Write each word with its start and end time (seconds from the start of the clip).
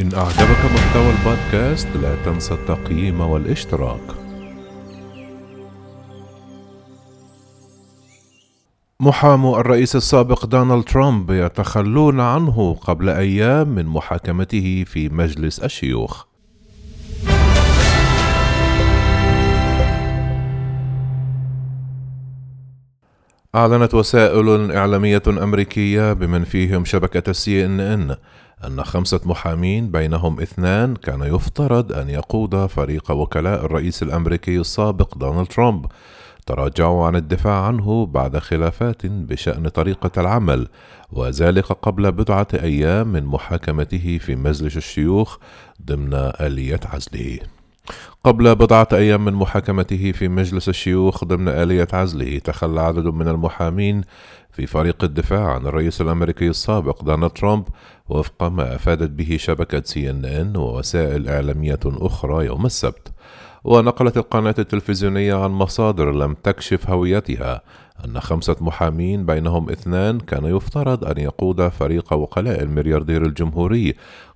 إن 0.00 0.14
أعجبك 0.14 0.64
محتوى 0.74 1.10
البودكاست 1.10 1.88
لا 2.02 2.14
تنسى 2.24 2.54
التقييم 2.54 3.20
والاشتراك. 3.20 4.00
محامو 9.00 9.56
الرئيس 9.56 9.96
السابق 9.96 10.46
دونالد 10.46 10.84
ترامب 10.84 11.30
يتخلون 11.30 12.20
عنه 12.20 12.74
قبل 12.74 13.08
أيام 13.08 13.68
من 13.68 13.86
محاكمته 13.86 14.84
في 14.86 15.08
مجلس 15.08 15.58
الشيوخ. 15.58 16.29
أعلنت 23.54 23.94
وسائل 23.94 24.72
إعلامية 24.72 25.22
أمريكية 25.28 26.12
بمن 26.12 26.44
فيهم 26.44 26.84
شبكة 26.84 27.30
السي 27.30 27.64
إن 27.64 27.80
إن 27.80 28.16
أن 28.64 28.84
خمسة 28.84 29.20
محامين 29.24 29.90
بينهم 29.90 30.40
اثنان 30.40 30.96
كان 30.96 31.22
يفترض 31.22 31.92
أن 31.92 32.08
يقود 32.10 32.66
فريق 32.66 33.10
وكلاء 33.10 33.64
الرئيس 33.64 34.02
الأمريكي 34.02 34.56
السابق 34.60 35.18
دونالد 35.18 35.46
ترامب. 35.46 35.86
تراجعوا 36.46 37.06
عن 37.06 37.16
الدفاع 37.16 37.66
عنه 37.66 38.06
بعد 38.06 38.38
خلافات 38.38 39.06
بشأن 39.06 39.68
طريقة 39.68 40.20
العمل 40.20 40.68
وذلك 41.12 41.64
قبل 41.64 42.12
بضعة 42.12 42.48
أيام 42.54 43.12
من 43.12 43.24
محاكمته 43.24 44.18
في 44.18 44.36
مجلس 44.36 44.76
الشيوخ 44.76 45.38
ضمن 45.86 46.14
آلية 46.40 46.80
عزله. 46.84 47.38
قبل 48.24 48.54
بضعة 48.54 48.88
أيام 48.92 49.24
من 49.24 49.32
محاكمته 49.32 50.12
في 50.12 50.28
مجلس 50.28 50.68
الشيوخ 50.68 51.24
ضمن 51.24 51.48
آلية 51.48 51.88
عزله 51.92 52.38
تخلى 52.38 52.80
عدد 52.80 53.06
من 53.06 53.28
المحامين 53.28 54.02
في 54.52 54.66
فريق 54.66 55.04
الدفاع 55.04 55.54
عن 55.54 55.66
الرئيس 55.66 56.00
الأمريكي 56.00 56.48
السابق 56.48 57.04
دونالد 57.04 57.30
ترامب 57.30 57.64
وفق 58.08 58.42
ما 58.42 58.74
أفادت 58.74 59.10
به 59.10 59.36
شبكة 59.40 59.82
سي 59.84 60.10
إن 60.10 60.24
إن 60.24 60.56
ووسائل 60.56 61.28
إعلامية 61.28 61.80
أخرى 61.86 62.46
يوم 62.46 62.66
السبت. 62.66 63.12
ونقلت 63.64 64.16
القناة 64.16 64.54
التلفزيونية 64.58 65.34
عن 65.34 65.50
مصادر 65.50 66.12
لم 66.12 66.34
تكشف 66.34 66.90
هويتها 66.90 67.62
أن 68.04 68.20
خمسة 68.20 68.56
محامين 68.60 69.26
بينهم 69.26 69.70
اثنان 69.70 70.20
كان 70.20 70.44
يفترض 70.44 71.04
أن 71.04 71.18
يقود 71.18 71.68
فريق 71.68 72.12
وكلاء 72.12 72.62
الملياردير 72.62 73.22
الجمهوري 73.26 73.94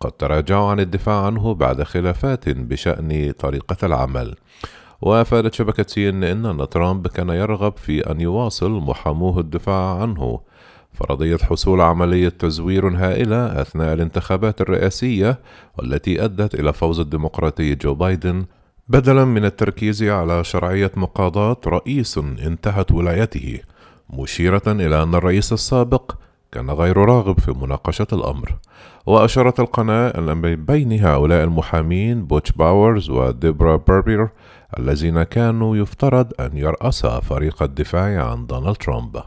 قد 0.00 0.12
تراجعوا 0.12 0.70
عن 0.70 0.80
الدفاع 0.80 1.26
عنه 1.26 1.54
بعد 1.54 1.82
خلافات 1.82 2.48
بشأن 2.48 3.32
طريقة 3.38 3.86
العمل. 3.86 4.34
وأفادت 5.02 5.54
شبكة 5.54 5.84
سي 5.88 6.08
إن 6.08 6.24
أن 6.24 6.68
ترامب 6.68 7.06
كان 7.06 7.28
يرغب 7.28 7.76
في 7.76 8.10
أن 8.10 8.20
يواصل 8.20 8.70
محاموه 8.70 9.40
الدفاع 9.40 10.00
عنه. 10.00 10.40
فرضية 10.92 11.36
حصول 11.36 11.80
عملية 11.80 12.28
تزوير 12.28 12.88
هائلة 12.88 13.60
أثناء 13.60 13.92
الانتخابات 13.94 14.60
الرئاسية 14.60 15.38
والتي 15.78 16.24
أدت 16.24 16.54
إلى 16.54 16.72
فوز 16.72 17.00
الديمقراطي 17.00 17.74
جو 17.74 17.94
بايدن 17.94 18.44
بدلا 18.88 19.24
من 19.24 19.44
التركيز 19.44 20.02
على 20.02 20.44
شرعية 20.44 20.90
مقاضاة 20.96 21.56
رئيس 21.66 22.18
انتهت 22.18 22.92
ولايته 22.92 23.60
مشيرة 24.10 24.62
إلى 24.66 25.02
أن 25.02 25.14
الرئيس 25.14 25.52
السابق 25.52 26.12
كان 26.56 26.70
غير 26.70 26.96
راغب 26.96 27.40
في 27.40 27.50
مناقشة 27.50 28.06
الأمر 28.12 28.56
وأشارت 29.06 29.60
القناة 29.60 30.08
أن 30.08 30.64
بين 30.64 31.04
هؤلاء 31.04 31.44
المحامين 31.44 32.26
بوتش 32.26 32.52
باورز 32.52 33.10
وديبرا 33.10 33.76
بيربير 33.76 34.28
الذين 34.78 35.22
كانوا 35.22 35.76
يفترض 35.76 36.32
أن 36.40 36.56
يرأسا 36.56 37.20
فريق 37.20 37.62
الدفاع 37.62 38.30
عن 38.30 38.46
دونالد 38.46 38.76
ترامب. 38.76 39.22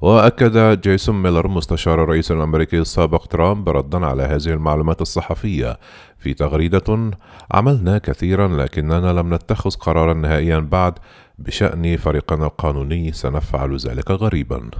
وأكد 0.00 0.80
جيسون 0.80 1.22
ميلر 1.22 1.48
مستشار 1.48 2.02
الرئيس 2.02 2.32
الأمريكي 2.32 2.78
السابق 2.78 3.26
ترامب 3.26 3.68
ردا 3.68 4.06
على 4.06 4.22
هذه 4.22 4.48
المعلومات 4.48 5.00
الصحفية 5.00 5.78
في 6.18 6.34
تغريدة 6.34 7.10
عملنا 7.52 7.98
كثيرا 7.98 8.48
لكننا 8.48 9.12
لم 9.12 9.34
نتخذ 9.34 9.70
قرارا 9.70 10.14
نهائيا 10.14 10.58
بعد 10.58 10.98
بشأن 11.38 11.96
فريقنا 11.96 12.46
القانوني 12.46 13.12
سنفعل 13.12 13.76
ذلك 13.76 14.10
غريبا. 14.10 14.70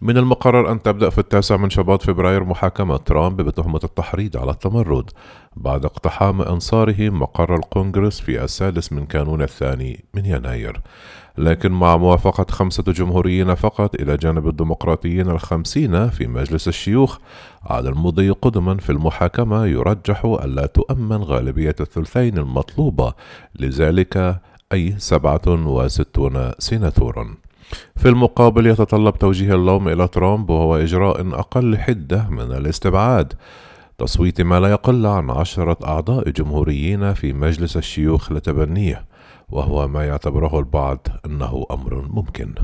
من 0.00 0.18
المقرر 0.18 0.72
أن 0.72 0.82
تبدأ 0.82 1.10
في 1.10 1.18
التاسع 1.18 1.56
من 1.56 1.70
شباط 1.70 2.02
فبراير 2.02 2.44
محاكمة 2.44 2.96
ترامب 2.96 3.40
بتهمة 3.40 3.80
التحريض 3.84 4.36
على 4.36 4.50
التمرد 4.50 5.10
بعد 5.56 5.84
اقتحام 5.84 6.42
أنصاره 6.42 7.10
مقر 7.10 7.56
الكونغرس 7.56 8.20
في 8.20 8.44
السادس 8.44 8.92
من 8.92 9.06
كانون 9.06 9.42
الثاني 9.42 10.04
من 10.14 10.26
يناير. 10.26 10.80
لكن 11.38 11.72
مع 11.72 11.96
موافقة 11.96 12.46
خمسة 12.50 12.82
جمهوريين 12.82 13.54
فقط 13.54 13.94
إلى 13.94 14.16
جانب 14.16 14.48
الديمقراطيين 14.48 15.30
الخمسين 15.30 16.08
في 16.08 16.26
مجلس 16.26 16.68
الشيوخ 16.68 17.18
عاد 17.64 17.86
المضي 17.86 18.30
قدما 18.30 18.76
في 18.76 18.90
المحاكمة 18.90 19.66
يرجح 19.66 20.24
ألا 20.24 20.66
تؤمن 20.66 21.22
غالبية 21.22 21.76
الثلثين 21.80 22.38
المطلوبة 22.38 23.14
لذلك 23.60 24.40
أي 24.72 24.94
سبعة 24.98 25.42
وستون 25.46 26.52
سيناتورا. 26.58 27.34
في 27.96 28.08
المقابل 28.08 28.66
يتطلب 28.66 29.18
توجيه 29.18 29.54
اللوم 29.54 29.88
إلى 29.88 30.08
ترامب 30.08 30.50
وهو 30.50 30.76
إجراء 30.76 31.38
أقل 31.38 31.78
حدة 31.78 32.28
من 32.30 32.52
الاستبعاد 32.52 33.32
تصويت 33.98 34.40
ما 34.40 34.60
لا 34.60 34.68
يقل 34.68 35.06
عن 35.06 35.30
عشرة 35.30 35.76
أعضاء 35.84 36.30
جمهوريين 36.30 37.14
في 37.14 37.32
مجلس 37.32 37.76
الشيوخ 37.76 38.32
لتبنيه 38.32 39.04
وهو 39.50 39.88
ما 39.88 40.04
يعتبره 40.04 40.58
البعض 40.58 41.06
أنه 41.26 41.66
أمر 41.70 42.08
ممكن. 42.10 42.54